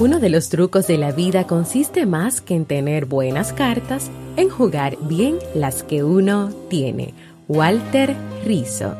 [0.00, 4.48] Uno de los trucos de la vida consiste más que en tener buenas cartas, en
[4.48, 7.12] jugar bien las que uno tiene.
[7.48, 8.16] Walter
[8.46, 8.96] Rizzo.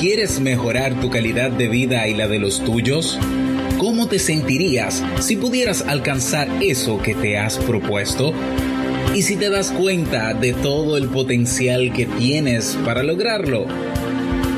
[0.00, 3.18] ¿Quieres mejorar tu calidad de vida y la de los tuyos?
[3.76, 8.32] ¿Cómo te sentirías si pudieras alcanzar eso que te has propuesto?
[9.14, 13.66] ¿Y si te das cuenta de todo el potencial que tienes para lograrlo?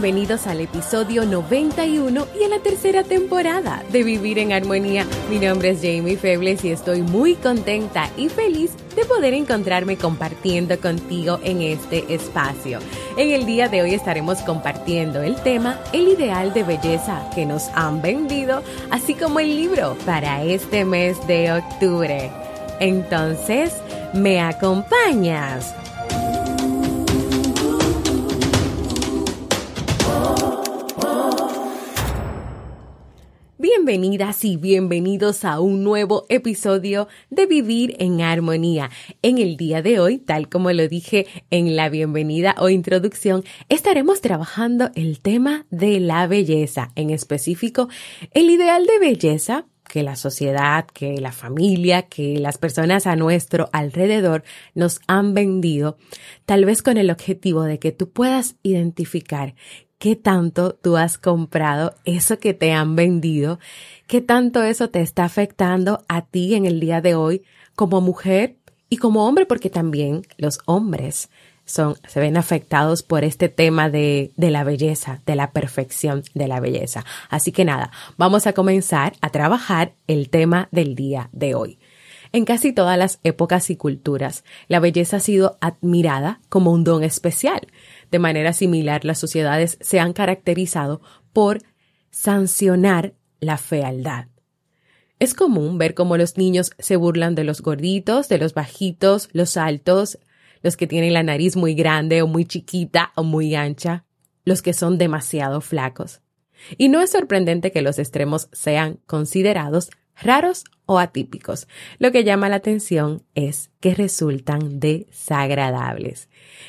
[0.00, 5.04] Bienvenidos al episodio 91 y a la tercera temporada de Vivir en Armonía.
[5.28, 10.78] Mi nombre es Jamie Febles y estoy muy contenta y feliz de poder encontrarme compartiendo
[10.78, 12.78] contigo en este espacio.
[13.16, 17.66] En el día de hoy estaremos compartiendo el tema El ideal de belleza que nos
[17.74, 22.30] han vendido, así como el libro para este mes de octubre.
[22.78, 23.72] Entonces,
[24.14, 25.74] ¿me acompañas?
[33.88, 38.90] Bienvenidas y bienvenidos a un nuevo episodio de Vivir en Armonía.
[39.22, 44.20] En el día de hoy, tal como lo dije en la bienvenida o introducción, estaremos
[44.20, 47.88] trabajando el tema de la belleza, en específico
[48.32, 53.70] el ideal de belleza que la sociedad, que la familia, que las personas a nuestro
[53.72, 54.44] alrededor
[54.74, 55.96] nos han vendido,
[56.44, 59.54] tal vez con el objetivo de que tú puedas identificar
[59.98, 63.58] qué tanto tú has comprado eso que te han vendido,
[64.06, 67.42] qué tanto eso te está afectando a ti en el día de hoy
[67.74, 68.56] como mujer
[68.88, 71.28] y como hombre, porque también los hombres
[71.64, 76.48] son, se ven afectados por este tema de, de la belleza, de la perfección de
[76.48, 77.04] la belleza.
[77.28, 81.78] Así que nada, vamos a comenzar a trabajar el tema del día de hoy.
[82.32, 87.02] En casi todas las épocas y culturas, la belleza ha sido admirada como un don
[87.02, 87.66] especial.
[88.10, 91.00] De manera similar, las sociedades se han caracterizado
[91.32, 91.62] por
[92.10, 94.26] sancionar la fealdad.
[95.18, 99.56] Es común ver cómo los niños se burlan de los gorditos, de los bajitos, los
[99.56, 100.18] altos,
[100.62, 104.04] los que tienen la nariz muy grande o muy chiquita o muy ancha,
[104.44, 106.20] los que son demasiado flacos.
[106.76, 109.90] Y no es sorprendente que los extremos sean considerados
[110.22, 111.68] raros o atípicos.
[111.98, 116.28] Lo que llama la atención es que resultan desagradables.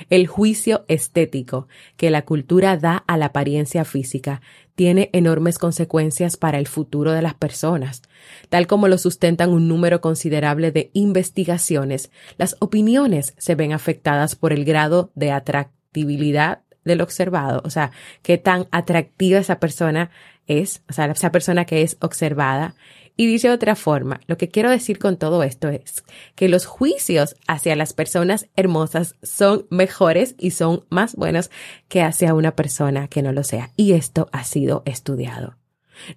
[0.09, 4.41] El juicio estético que la cultura da a la apariencia física
[4.75, 8.01] tiene enormes consecuencias para el futuro de las personas.
[8.49, 14.53] Tal como lo sustentan un número considerable de investigaciones, las opiniones se ven afectadas por
[14.53, 17.91] el grado de atractibilidad del observado, o sea,
[18.23, 20.11] qué tan atractiva esa persona
[20.47, 22.75] es, o sea, esa persona que es observada
[23.19, 27.35] y dice otra forma, lo que quiero decir con todo esto es que los juicios
[27.49, 31.51] hacia las personas hermosas son mejores y son más buenos
[31.89, 33.73] que hacia una persona que no lo sea.
[33.75, 35.57] Y esto ha sido estudiado.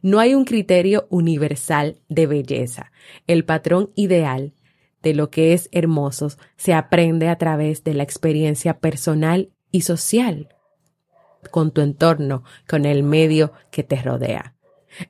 [0.00, 2.92] No hay un criterio universal de belleza.
[3.26, 4.52] El patrón ideal
[5.02, 10.54] de lo que es hermoso se aprende a través de la experiencia personal y social
[11.50, 14.54] con tu entorno, con el medio que te rodea.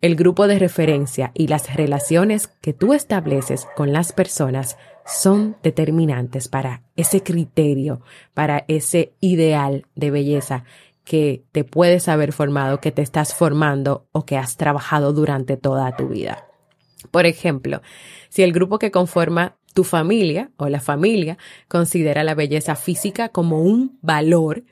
[0.00, 6.48] El grupo de referencia y las relaciones que tú estableces con las personas son determinantes
[6.48, 8.02] para ese criterio,
[8.34, 10.64] para ese ideal de belleza
[11.04, 15.96] que te puedes haber formado, que te estás formando o que has trabajado durante toda
[15.96, 16.46] tu vida.
[17.10, 17.82] Por ejemplo,
[18.28, 21.38] si el grupo que conforma tu familia o la familia
[21.68, 24.64] considera la belleza física como un valor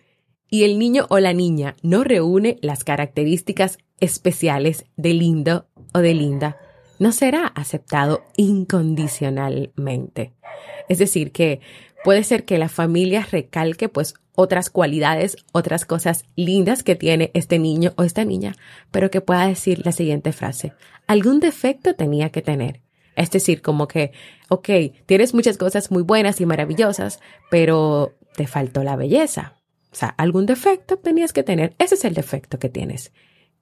[0.49, 6.14] y el niño o la niña no reúne las características especiales de lindo o de
[6.14, 6.58] linda,
[6.99, 10.32] no será aceptado incondicionalmente.
[10.88, 11.61] Es decir, que
[12.05, 17.58] puede ser que la familia recalque pues otras cualidades, otras cosas lindas que tiene este
[17.58, 18.56] niño o esta niña,
[18.91, 20.73] pero que pueda decir la siguiente frase,
[21.06, 22.81] algún defecto tenía que tener.
[23.17, 24.12] Es decir, como que,
[24.49, 24.69] ok,
[25.06, 27.20] tienes muchas cosas muy buenas y maravillosas,
[27.50, 29.56] pero te faltó la belleza.
[29.93, 31.75] O sea, algún defecto tenías que tener.
[31.79, 33.12] Ese es el defecto que tienes.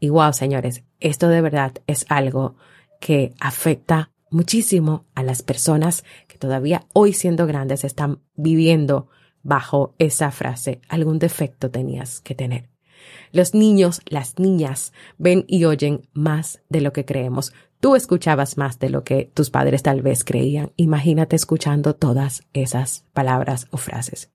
[0.00, 2.56] Y wow, señores, esto de verdad es algo
[3.00, 9.09] que afecta muchísimo a las personas que todavía hoy siendo grandes están viviendo
[9.43, 10.81] bajo esa frase.
[10.89, 12.69] Algún defecto tenías que tener.
[13.33, 17.53] Los niños, las niñas ven y oyen más de lo que creemos.
[17.81, 20.73] Tú escuchabas más de lo que tus padres tal vez creían.
[20.77, 24.31] Imagínate escuchando todas esas palabras o frases.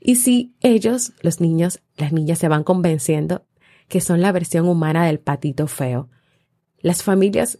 [0.00, 3.46] Y si ellos, los niños, las niñas se van convenciendo
[3.88, 6.08] que son la versión humana del patito feo,
[6.80, 7.58] las familias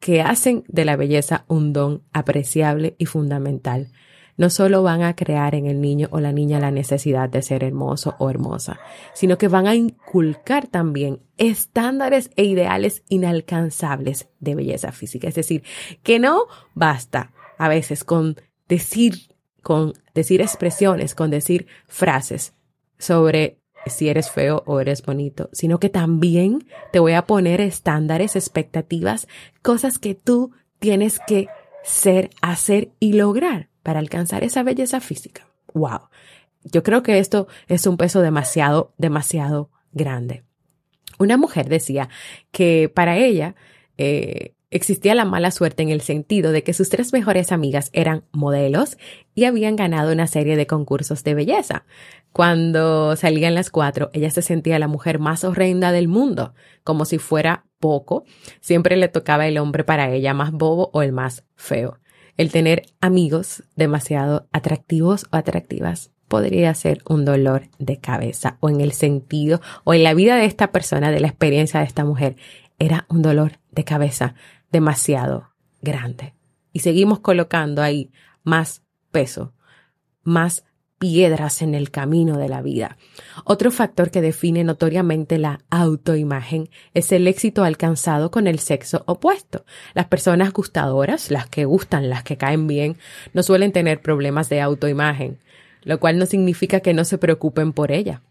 [0.00, 3.90] que hacen de la belleza un don apreciable y fundamental,
[4.36, 7.62] no solo van a crear en el niño o la niña la necesidad de ser
[7.62, 8.80] hermoso o hermosa,
[9.12, 15.28] sino que van a inculcar también estándares e ideales inalcanzables de belleza física.
[15.28, 15.62] Es decir,
[16.02, 18.36] que no basta a veces con
[18.68, 19.14] decir,
[19.62, 22.54] con decir expresiones, con decir frases
[22.98, 28.36] sobre si eres feo o eres bonito, sino que también te voy a poner estándares,
[28.36, 29.28] expectativas,
[29.62, 31.48] cosas que tú tienes que
[31.82, 35.46] ser, hacer y lograr para alcanzar esa belleza física.
[35.74, 36.08] Wow.
[36.64, 40.44] Yo creo que esto es un peso demasiado, demasiado grande.
[41.18, 42.08] Una mujer decía
[42.50, 43.54] que para ella
[43.98, 48.24] eh, existía la mala suerte en el sentido de que sus tres mejores amigas eran
[48.32, 48.98] modelos
[49.34, 51.84] y habían ganado una serie de concursos de belleza.
[52.32, 57.18] Cuando salían las cuatro, ella se sentía la mujer más horrenda del mundo, como si
[57.18, 58.24] fuera poco.
[58.60, 62.00] Siempre le tocaba el hombre para ella más bobo o el más feo.
[62.36, 68.80] El tener amigos demasiado atractivos o atractivas podría ser un dolor de cabeza o en
[68.80, 72.34] el sentido o en la vida de esta persona, de la experiencia de esta mujer,
[72.80, 74.34] era un dolor de cabeza
[74.74, 76.34] demasiado grande.
[76.72, 78.10] Y seguimos colocando ahí
[78.42, 78.82] más
[79.12, 79.54] peso,
[80.24, 80.64] más
[80.98, 82.98] piedras en el camino de la vida.
[83.44, 89.64] Otro factor que define notoriamente la autoimagen es el éxito alcanzado con el sexo opuesto.
[89.94, 92.96] Las personas gustadoras, las que gustan, las que caen bien,
[93.32, 95.38] no suelen tener problemas de autoimagen,
[95.84, 98.22] lo cual no significa que no se preocupen por ella.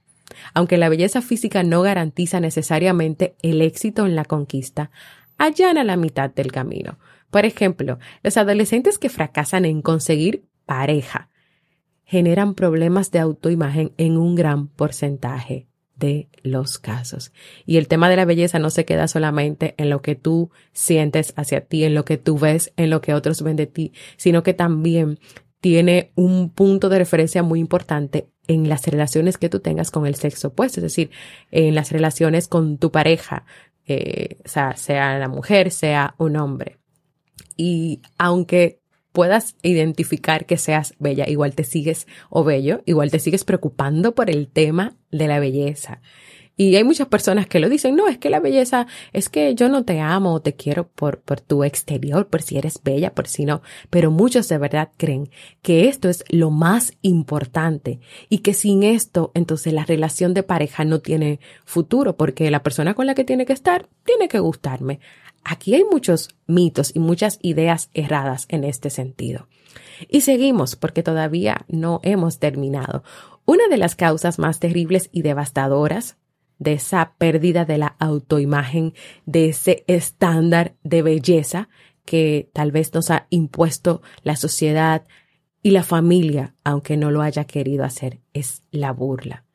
[0.54, 4.92] Aunque la belleza física no garantiza necesariamente el éxito en la conquista,
[5.38, 6.98] allana la mitad del camino.
[7.30, 11.30] Por ejemplo, los adolescentes que fracasan en conseguir pareja
[12.06, 17.32] generan problemas de autoimagen en un gran porcentaje de los casos.
[17.66, 21.34] Y el tema de la belleza no se queda solamente en lo que tú sientes
[21.38, 24.44] hacia ti, en lo que tú ves, en lo que otros ven de ti, sino
[24.44, 25.20] que también
[25.62, 30.16] tiene un punto de referencia muy importante en las relaciones que tú tengas con el
[30.16, 31.10] sexo opuesto, es decir,
[31.52, 33.46] en las relaciones con tu pareja,
[33.86, 36.78] eh, sea, sea la mujer, sea un hombre.
[37.56, 38.80] Y aunque
[39.12, 44.30] puedas identificar que seas bella, igual te sigues o bello, igual te sigues preocupando por
[44.30, 46.02] el tema de la belleza.
[46.56, 49.70] Y hay muchas personas que lo dicen, no, es que la belleza, es que yo
[49.70, 53.28] no te amo o te quiero por, por tu exterior, por si eres bella, por
[53.28, 55.32] si no, pero muchos de verdad creen
[55.64, 60.86] que esto es lo más importante y que sin esto, entonces la relación de pareja
[60.86, 65.00] no tiene futuro porque la persona con la que tiene que estar tiene que gustarme.
[65.44, 69.48] Aquí hay muchos mitos y muchas ideas erradas en este sentido.
[70.08, 73.04] Y seguimos porque todavía no hemos terminado.
[73.46, 76.16] Una de las causas más terribles y devastadoras
[76.60, 78.94] de esa pérdida de la autoimagen,
[79.26, 81.70] de ese estándar de belleza
[82.06, 85.06] que tal vez nos ha impuesto la sociedad
[85.62, 89.46] y la familia, aunque no lo haya querido hacer, es la burla.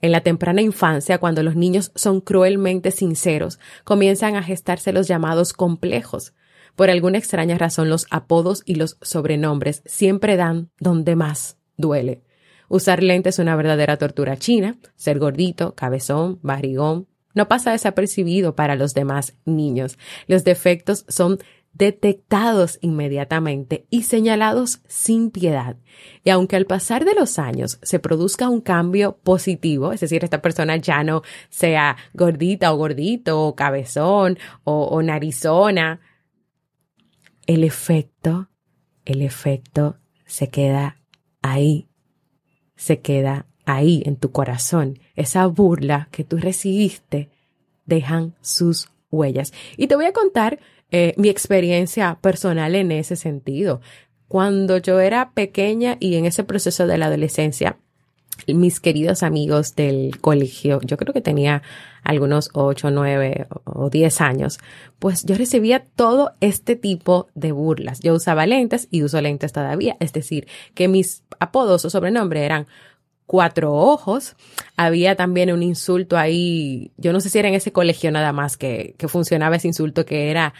[0.00, 5.52] En la temprana infancia, cuando los niños son cruelmente sinceros, comienzan a gestarse los llamados
[5.52, 6.34] complejos.
[6.76, 12.22] Por alguna extraña razón, los apodos y los sobrenombres siempre dan donde más duele.
[12.68, 18.76] Usar lentes es una verdadera tortura china, ser gordito, cabezón, barrigón, no pasa desapercibido para
[18.76, 19.98] los demás niños.
[20.26, 21.38] Los defectos son
[21.74, 25.76] detectados inmediatamente y señalados sin piedad.
[26.24, 30.40] Y aunque al pasar de los años se produzca un cambio positivo, es decir, esta
[30.40, 36.00] persona ya no sea gordita o gordito o cabezón o, o narizona,
[37.46, 38.48] el efecto,
[39.04, 41.02] el efecto se queda
[41.42, 41.88] ahí,
[42.76, 44.98] se queda ahí en tu corazón.
[45.14, 47.30] Esa burla que tú recibiste
[47.84, 49.52] dejan sus huellas.
[49.76, 50.58] Y te voy a contar
[50.90, 53.80] eh, mi experiencia personal en ese sentido.
[54.28, 57.78] Cuando yo era pequeña y en ese proceso de la adolescencia,
[58.46, 61.62] mis queridos amigos del colegio, yo creo que tenía
[62.02, 64.58] algunos 8, 9 o 10 años,
[64.98, 68.00] pues yo recibía todo este tipo de burlas.
[68.00, 72.66] Yo usaba lentes y uso lentes todavía, es decir, que mis apodos o sobrenombre eran
[73.26, 74.36] cuatro ojos.
[74.76, 78.56] Había también un insulto ahí, yo no sé si era en ese colegio nada más
[78.56, 80.54] que, que funcionaba ese insulto que era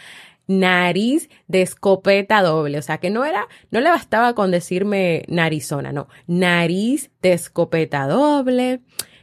[0.47, 2.79] nariz de escopeta doble.
[2.79, 6.09] O sea, que no era, no le bastaba con decirme narizona, no.
[6.27, 8.81] Nariz de escopeta doble.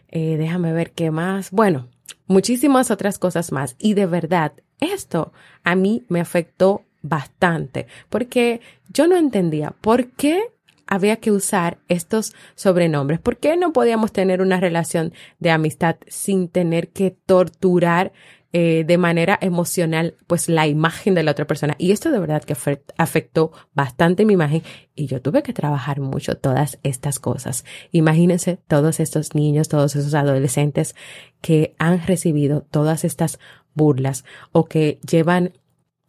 [0.09, 1.51] Eh, déjame ver qué más.
[1.51, 1.87] Bueno,
[2.27, 3.75] muchísimas otras cosas más.
[3.79, 8.61] Y de verdad, esto a mí me afectó bastante porque
[8.91, 10.41] yo no entendía por qué
[10.87, 13.19] había que usar estos sobrenombres.
[13.19, 18.11] ¿Por qué no podíamos tener una relación de amistad sin tener que torturar
[18.55, 21.74] eh, de manera emocional, pues la imagen de la otra persona.
[21.79, 22.55] Y esto de verdad que
[22.98, 24.62] afectó bastante mi imagen
[24.93, 27.65] y yo tuve que trabajar mucho todas estas cosas.
[27.91, 30.95] Imagínense todos estos niños, todos esos adolescentes
[31.41, 33.39] que han recibido todas estas
[33.74, 35.53] burlas o que llevan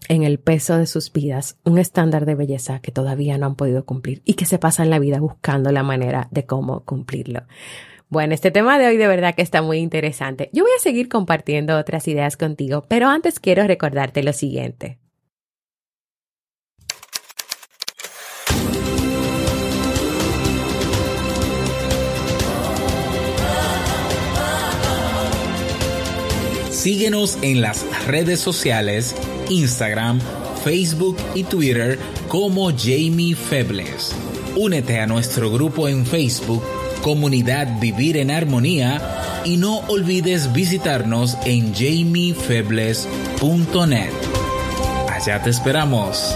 [0.09, 3.87] en el peso de sus vidas un estándar de belleza que todavía no han podido
[3.87, 7.45] cumplir y que se pasan la vida buscando la manera de cómo cumplirlo.
[8.09, 10.51] Bueno, este tema de hoy de verdad que está muy interesante.
[10.53, 14.99] Yo voy a seguir compartiendo otras ideas contigo, pero antes quiero recordarte lo siguiente.
[26.71, 29.17] Síguenos en las redes sociales,
[29.49, 30.21] Instagram,
[30.65, 34.15] Facebook y Twitter como Jamie Febles.
[34.55, 36.63] Únete a nuestro grupo en Facebook
[37.05, 44.11] comunidad Vivir en Armonía y no olvides visitarnos en jamiefebles.net.
[45.13, 46.35] Allá te esperamos.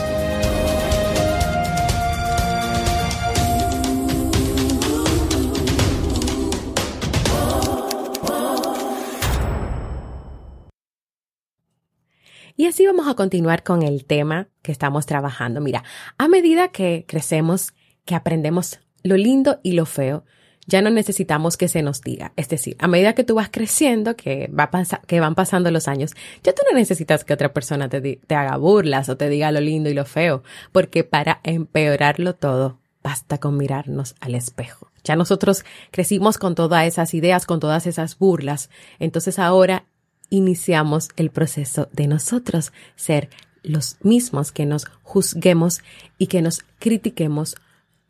[12.57, 15.63] Y así vamos a continuar con el tema que estamos trabajando.
[15.63, 15.83] Mira,
[16.19, 17.73] a medida que crecemos,
[18.05, 20.27] que aprendemos lo lindo y lo feo,
[20.69, 22.33] ya no necesitamos que se nos diga.
[22.37, 24.71] Es decir, a medida que tú vas creciendo, que, va
[25.07, 26.13] que van pasando los años,
[26.45, 29.61] ya tú no necesitas que otra persona te, te haga burlas o te diga lo
[29.61, 34.93] lindo y lo feo, porque para empeorarlo todo, basta con mirarnos al espejo.
[35.03, 38.69] Ya nosotros crecimos con todas esas ideas, con todas esas burlas.
[38.99, 39.87] Entonces ahora
[40.29, 43.31] iniciamos el proceso de nosotros ser
[43.63, 45.81] los mismos que nos juzguemos
[46.19, 47.57] y que nos critiquemos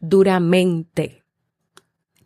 [0.00, 1.22] duramente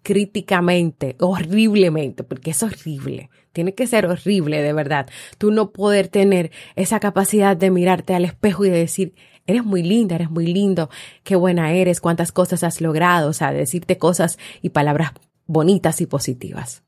[0.02, 3.30] críticamente, horriblemente, porque es horrible.
[3.52, 5.08] Tiene que ser horrible, de verdad.
[5.38, 9.14] Tú no poder tener esa capacidad de mirarte al espejo y de decir,
[9.46, 10.90] eres muy linda, eres muy lindo,
[11.24, 15.12] qué buena eres, cuántas cosas has logrado, o sea, decirte cosas y palabras
[15.46, 16.82] bonitas y positivas.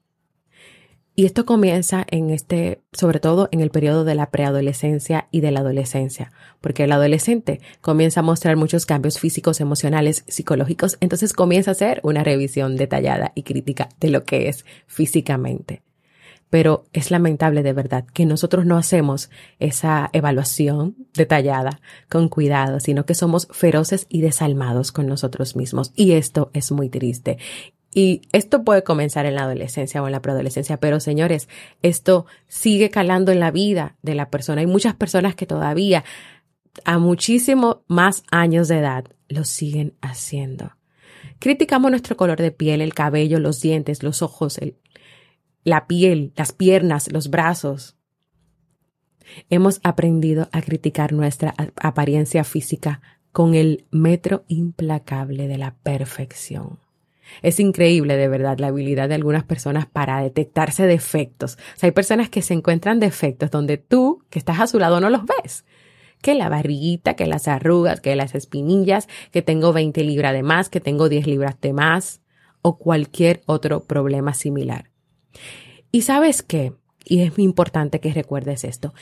[1.17, 5.53] Y esto comienza en este, sobre todo en el periodo de la preadolescencia y de
[5.53, 11.71] la adolescencia, porque el adolescente comienza a mostrar muchos cambios físicos, emocionales, psicológicos, entonces comienza
[11.71, 15.83] a hacer una revisión detallada y crítica de lo que es físicamente.
[16.51, 23.07] Pero es lamentable de verdad que nosotros no hacemos esa evaluación detallada con cuidado, sino
[23.07, 25.93] que somos feroces y desalmados con nosotros mismos.
[25.97, 27.39] Y esto es muy triste.
[27.97, 31.49] Y esto puede comenzar en la adolescencia o en la preadolescencia, pero señores,
[31.81, 34.61] esto sigue calando en la vida de la persona.
[34.63, 36.05] Hay muchas personas que todavía
[36.85, 40.73] a muchísimo más años de edad lo siguen haciendo.
[41.39, 44.59] Criticamos nuestro color de piel, el cabello, los dientes, los ojos,
[45.63, 47.97] la piel, las piernas, los brazos.
[49.51, 56.84] Hemos aprendido a criticar nuestra apariencia física con el metro implacable de la perfección.
[57.43, 61.59] Es increíble, de verdad, la habilidad de algunas personas para detectarse defectos.
[61.83, 65.23] Hay personas que se encuentran defectos donde tú, que estás a su lado, no los
[65.25, 65.65] ves.
[66.23, 70.69] Que la barriguita, que las arrugas, que las espinillas, que tengo 20 libras de más,
[70.69, 72.21] que tengo 10 libras de más,
[72.63, 74.91] o cualquier otro problema similar.
[75.93, 76.73] Y sabes qué,
[77.05, 78.95] y es muy importante que recuerdes esto,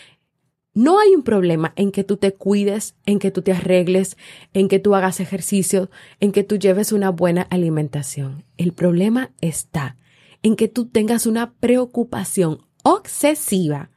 [0.75, 4.17] no hay un problema en que tú te cuides, en que tú te arregles,
[4.55, 8.45] en que tú hagas ejercicio, en que tú lleves una buena alimentación.
[8.57, 9.97] El problema está
[10.43, 13.91] en que tú tengas una preocupación obsesiva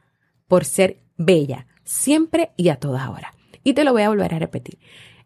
[0.48, 3.32] por ser bella, siempre y a toda hora.
[3.64, 4.78] Y te lo voy a volver a repetir.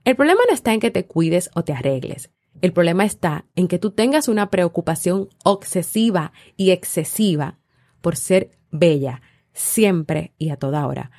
[0.04, 2.30] El problema no está en que te cuides o te arregles.
[2.62, 7.58] El problema está en que tú tengas una preocupación obsesiva y excesiva
[8.00, 9.20] por ser bella,
[9.52, 11.10] siempre y a toda hora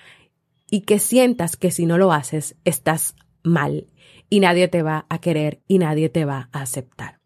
[0.72, 3.86] y que sientas que si no lo haces estás mal
[4.28, 7.20] y nadie te va a querer y nadie te va a aceptar.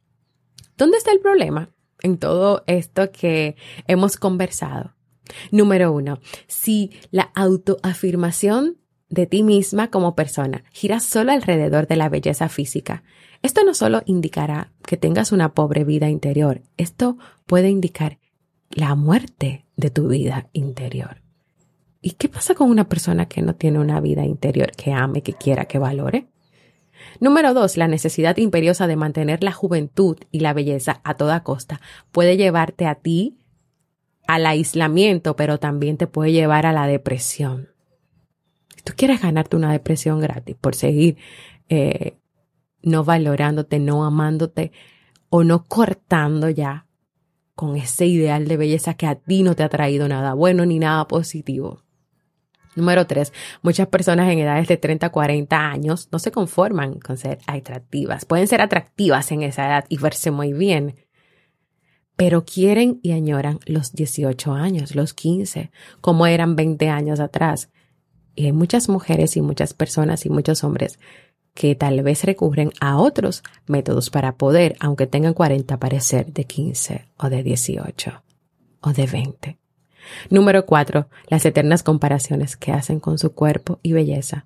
[0.76, 1.70] ¿Dónde está el problema?
[2.06, 3.56] en todo esto que
[3.88, 4.94] hemos conversado.
[5.52, 8.78] Número uno, si la autoafirmación
[9.10, 13.04] de ti misma como persona gira solo alrededor de la belleza física,
[13.42, 18.20] esto no solo indicará que tengas una pobre vida interior, esto puede indicar
[18.70, 21.25] la muerte de tu vida interior.
[22.06, 25.34] ¿Y qué pasa con una persona que no tiene una vida interior que ame, que
[25.34, 26.28] quiera, que valore?
[27.20, 31.82] Número dos, la necesidad imperiosa de mantener la juventud y la belleza a toda costa
[32.12, 33.40] puede llevarte a ti
[34.28, 37.70] al aislamiento, pero también te puede llevar a la depresión.
[38.76, 41.18] Si tú quieres ganarte una depresión gratis por seguir
[41.70, 42.20] eh,
[42.84, 44.72] no valorándote, no amándote
[45.30, 46.86] o no cortando ya
[47.56, 50.78] con ese ideal de belleza que a ti no te ha traído nada bueno ni
[50.78, 51.85] nada positivo.
[52.76, 57.18] Número tres, muchas personas en edades de 30 a 40 años no se conforman con
[57.18, 58.26] ser atractivas.
[58.26, 60.96] Pueden ser atractivas en esa edad y verse muy bien,
[62.18, 67.70] pero quieren y añoran los 18 años, los 15, como eran 20 años atrás.
[68.36, 71.00] Y hay muchas mujeres y muchas personas y muchos hombres
[71.54, 77.08] que tal vez recurren a otros métodos para poder, aunque tengan 40, parecer de 15
[77.18, 78.24] o de 18
[78.82, 79.65] o de 20.
[80.30, 84.46] Número cuatro, las eternas comparaciones que hacen con su cuerpo y belleza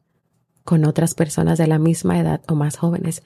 [0.69, 3.23] con otras personas de la misma edad o más jóvenes.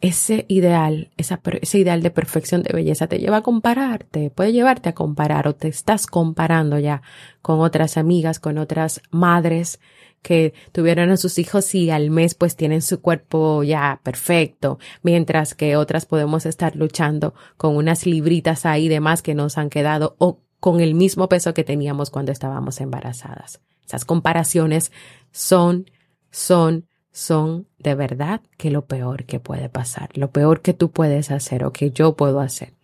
[0.00, 4.94] Ese ideal, ese ideal de perfección de belleza te lleva a compararte, puede llevarte a
[4.94, 7.02] comparar o te estás comparando ya
[7.42, 9.78] con otras amigas, con otras madres
[10.20, 15.54] que tuvieron a sus hijos y al mes pues tienen su cuerpo ya perfecto, mientras
[15.54, 20.16] que otras podemos estar luchando con unas libritas ahí de más que nos han quedado
[20.18, 23.60] o con el mismo peso que teníamos cuando estábamos embarazadas.
[23.86, 24.92] Esas comparaciones
[25.30, 25.90] son,
[26.30, 31.30] son, son de verdad que lo peor que puede pasar, lo peor que tú puedes
[31.30, 32.74] hacer o que yo puedo hacer.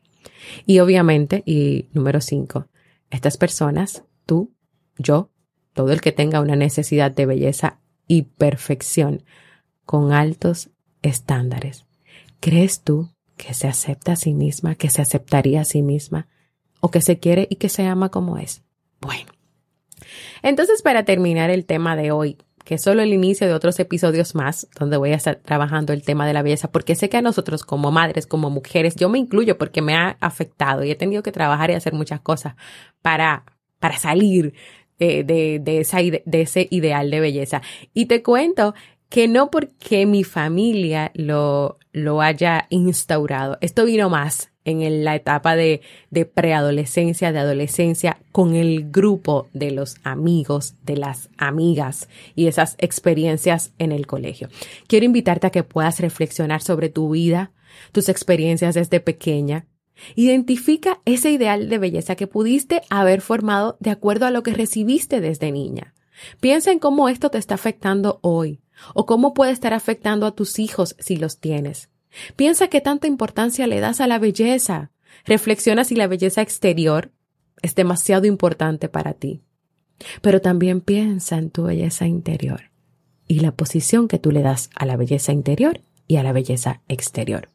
[0.67, 2.67] Y obviamente, y número cinco,
[3.11, 4.53] estas personas, tú,
[4.97, 5.31] yo,
[5.73, 9.25] todo el que tenga una necesidad de belleza y perfección
[9.85, 10.71] con altos
[11.03, 11.87] estándares.
[12.41, 16.29] ¿Crees tú que se acepta a sí misma, que se aceptaría a sí misma?
[16.85, 18.63] O que se quiere y que se ama como es.
[19.01, 19.33] Bueno,
[20.43, 24.35] entonces para terminar el tema de hoy, que es solo el inicio de otros episodios
[24.35, 27.23] más, donde voy a estar trabajando el tema de la belleza, porque sé que a
[27.23, 31.23] nosotros como madres, como mujeres, yo me incluyo porque me ha afectado y he tenido
[31.23, 32.55] que trabajar y hacer muchas cosas
[33.01, 33.47] para,
[33.79, 34.53] para salir
[34.99, 37.63] de, de, de ese ideal de belleza.
[37.95, 38.75] Y te cuento
[39.09, 45.57] que no porque mi familia lo, lo haya instaurado, esto vino más en la etapa
[45.57, 52.47] de, de preadolescencia, de adolescencia, con el grupo de los amigos, de las amigas y
[52.47, 54.49] esas experiencias en el colegio.
[54.87, 57.53] Quiero invitarte a que puedas reflexionar sobre tu vida,
[57.93, 59.67] tus experiencias desde pequeña.
[60.17, 65.21] Identifica ese ideal de belleza que pudiste haber formado de acuerdo a lo que recibiste
[65.21, 65.95] desde niña.
[66.41, 68.61] Piensa en cómo esto te está afectando hoy
[68.95, 71.91] o cómo puede estar afectando a tus hijos si los tienes.
[72.37, 74.91] Piensa qué tanta importancia le das a la belleza.
[75.25, 77.13] Reflexiona si la belleza exterior
[77.63, 79.43] es demasiado importante para ti.
[80.21, 82.71] Pero también piensa en tu belleza interior
[83.27, 86.83] y la posición que tú le das a la belleza interior y a la belleza
[86.89, 87.51] exterior.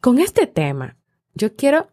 [0.00, 0.96] Con este tema,
[1.34, 1.90] yo quiero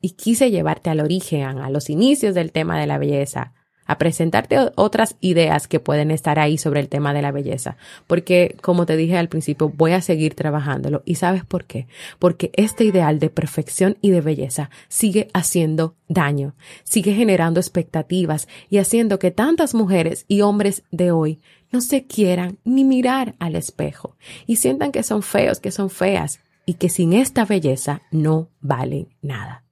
[0.00, 3.54] y quise llevarte al origen, a los inicios del tema de la belleza,
[3.88, 7.76] a presentarte otras ideas que pueden estar ahí sobre el tema de la belleza.
[8.06, 11.02] Porque, como te dije al principio, voy a seguir trabajándolo.
[11.06, 11.88] ¿Y sabes por qué?
[12.18, 18.76] Porque este ideal de perfección y de belleza sigue haciendo daño, sigue generando expectativas y
[18.76, 21.40] haciendo que tantas mujeres y hombres de hoy
[21.72, 26.40] no se quieran ni mirar al espejo y sientan que son feos, que son feas
[26.66, 29.64] y que sin esta belleza no valen nada.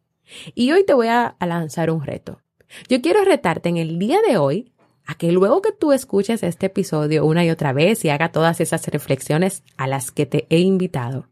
[0.54, 2.40] Y hoy te voy a lanzar un reto.
[2.88, 4.72] Yo quiero retarte en el día de hoy
[5.06, 8.60] a que luego que tú escuches este episodio una y otra vez y haga todas
[8.60, 11.28] esas reflexiones a las que te he invitado,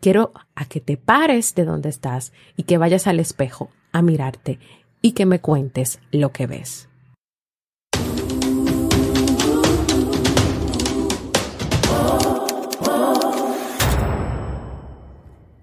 [0.00, 4.58] quiero a que te pares de donde estás y que vayas al espejo a mirarte
[5.00, 6.88] y que me cuentes lo que ves.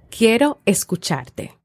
[0.10, 1.60] Quiero escucharte.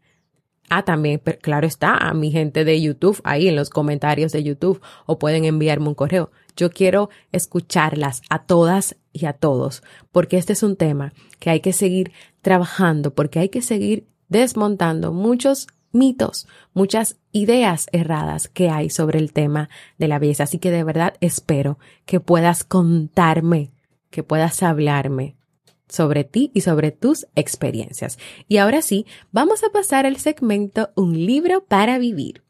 [0.70, 4.80] Ah, también, claro está, a mi gente de YouTube, ahí en los comentarios de YouTube,
[5.04, 6.30] o pueden enviarme un correo.
[6.56, 11.60] Yo quiero escucharlas a todas y a todos, porque este es un tema que hay
[11.60, 18.90] que seguir trabajando, porque hay que seguir desmontando muchos mitos, muchas ideas erradas que hay
[18.90, 20.44] sobre el tema de la belleza.
[20.44, 23.70] Así que de verdad espero que puedas contarme,
[24.10, 25.36] que puedas hablarme
[25.88, 28.18] sobre ti y sobre tus experiencias.
[28.48, 32.42] Y ahora sí, vamos a pasar al segmento Un libro para vivir.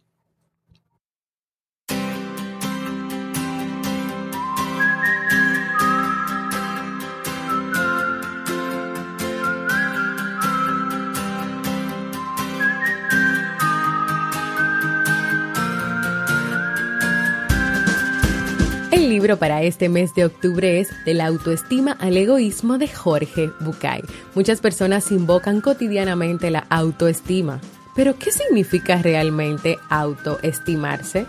[19.09, 24.03] Libro para este mes de octubre es De la autoestima al egoísmo de Jorge Bucay.
[24.35, 27.61] Muchas personas invocan cotidianamente la autoestima.
[27.95, 31.27] Pero, ¿qué significa realmente autoestimarse?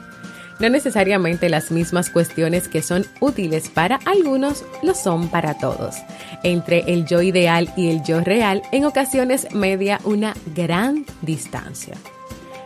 [0.60, 5.96] No necesariamente las mismas cuestiones que son útiles para algunos lo son para todos.
[6.44, 11.96] Entre el yo ideal y el yo real, en ocasiones media una gran distancia.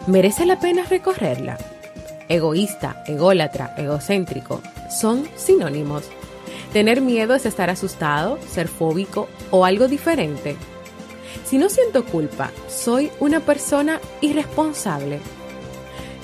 [0.08, 1.58] ¿Merece la pena recorrerla?
[2.30, 6.04] Egoísta, ególatra, egocéntrico, son sinónimos.
[6.72, 10.56] Tener miedo es estar asustado, ser fóbico o algo diferente.
[11.44, 15.20] Si no siento culpa, soy una persona irresponsable.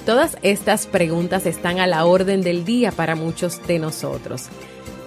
[0.05, 4.49] Todas estas preguntas están a la orden del día para muchos de nosotros.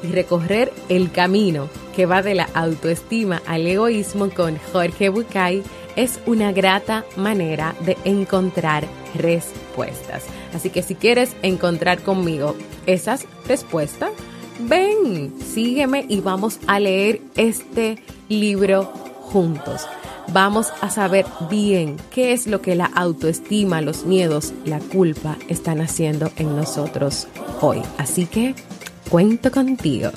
[0.02, 5.62] Y recorrer el camino que va de la autoestima al egoísmo con Jorge Bucay
[5.94, 8.84] es una grata manera de encontrar
[9.14, 10.24] respuestas.
[10.54, 12.56] Así que si quieres encontrar conmigo
[12.86, 14.10] esas respuestas,
[14.60, 18.84] ven, sígueme y vamos a leer este libro
[19.20, 19.86] juntos.
[20.32, 25.80] Vamos a saber bien qué es lo que la autoestima, los miedos, la culpa están
[25.80, 27.28] haciendo en nosotros
[27.62, 27.80] hoy.
[27.96, 28.54] Así que
[29.08, 30.10] cuento contigo.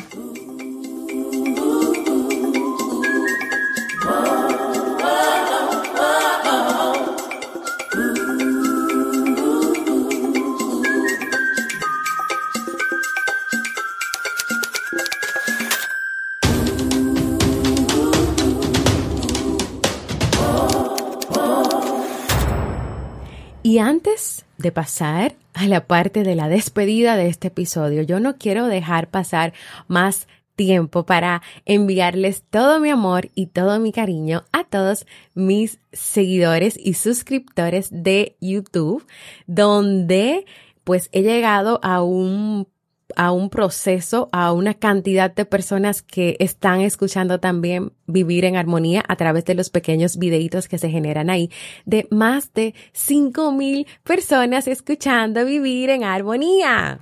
[23.71, 28.35] Y antes de pasar a la parte de la despedida de este episodio, yo no
[28.37, 29.53] quiero dejar pasar
[29.87, 35.05] más tiempo para enviarles todo mi amor y todo mi cariño a todos
[35.35, 39.07] mis seguidores y suscriptores de YouTube,
[39.47, 40.45] donde
[40.83, 42.67] pues he llegado a un
[43.15, 49.03] a un proceso, a una cantidad de personas que están escuchando también vivir en armonía
[49.07, 51.49] a través de los pequeños videitos que se generan ahí,
[51.85, 56.99] de más de 5 mil personas escuchando vivir en armonía.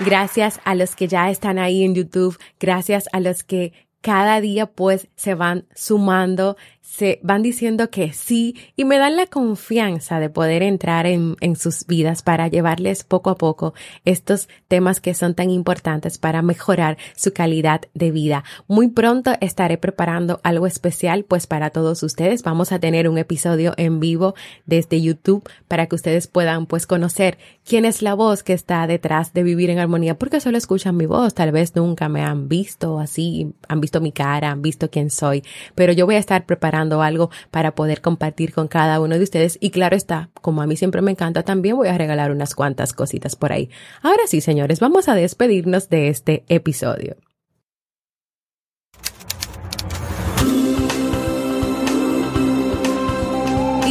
[0.00, 4.66] Gracias a los que ya están ahí en YouTube, gracias a los que cada día
[4.66, 10.30] pues se van sumando, se van diciendo que sí y me dan la confianza de
[10.30, 15.34] poder entrar en, en, sus vidas para llevarles poco a poco estos temas que son
[15.34, 18.44] tan importantes para mejorar su calidad de vida.
[18.68, 22.44] Muy pronto estaré preparando algo especial pues para todos ustedes.
[22.44, 27.36] Vamos a tener un episodio en vivo desde YouTube para que ustedes puedan pues conocer
[27.64, 31.06] quién es la voz que está detrás de vivir en armonía porque solo escuchan mi
[31.06, 31.34] voz.
[31.34, 35.42] Tal vez nunca me han visto así, han visto mi cara, han visto quién soy,
[35.74, 39.58] pero yo voy a estar preparando algo para poder compartir con cada uno de ustedes
[39.60, 42.92] y claro está, como a mí siempre me encanta, también voy a regalar unas cuantas
[42.92, 43.70] cositas por ahí.
[44.02, 47.16] Ahora sí, señores, vamos a despedirnos de este episodio.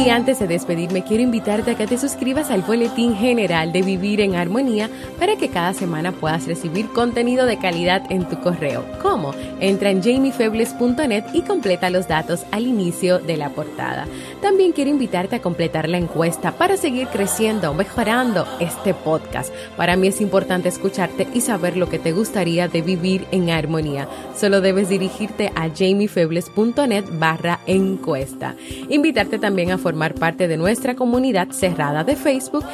[0.06, 4.20] Y antes de despedirme, quiero invitarte a que te suscribas al boletín general de Vivir
[4.20, 4.88] en Armonía
[5.18, 8.84] para que cada semana puedas recibir contenido de calidad en tu correo.
[9.02, 9.34] ¿Cómo?
[9.58, 14.06] Entra en jamiefebles.net y completa los datos al inicio de la portada.
[14.40, 19.52] También quiero invitarte a completar la encuesta para seguir creciendo, mejorando este podcast.
[19.76, 24.06] Para mí es importante escucharte y saber lo que te gustaría de vivir en armonía.
[24.36, 28.54] Solo debes dirigirte a jamiefebles.net barra encuesta.
[28.88, 32.66] Invitarte también a formar parte de nuestra comunidad cerrada de Facebook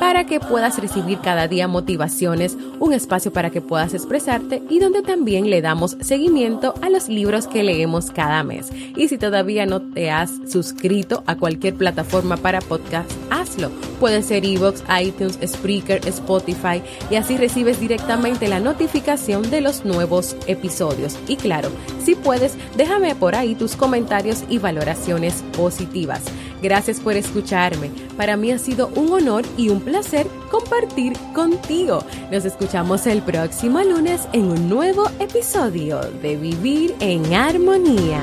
[0.00, 5.02] para que puedas recibir cada día motivaciones, un espacio para que puedas expresarte y donde
[5.02, 8.72] también le damos seguimiento a los libros que leemos cada mes.
[8.96, 13.70] Y si todavía no te has suscrito a cualquier plataforma para podcast, hazlo.
[14.00, 20.34] Puede ser Evox, iTunes, Spreaker, Spotify y así recibes directamente la notificación de los nuevos
[20.46, 21.18] episodios.
[21.28, 21.68] Y claro,
[22.02, 26.22] si puedes, déjame por ahí tus comentarios y valoraciones positivas.
[26.62, 27.90] Gracias por escucharme.
[28.16, 32.04] Para mí ha sido un honor y un placer compartir contigo.
[32.30, 38.22] Nos escuchamos el próximo lunes en un nuevo episodio de Vivir en Armonía.